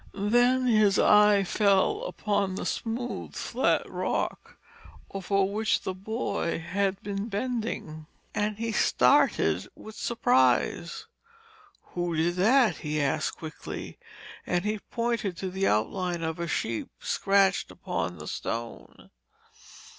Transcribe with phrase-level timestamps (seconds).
[0.15, 4.57] Then his eye fell upon the smooth flat rock
[5.11, 11.05] over which the boy had been bending, and he started with surprise.
[11.93, 13.99] 'Who did that?' he asked quickly,
[14.47, 19.11] and he pointed to the outline of a sheep scratched upon the stone.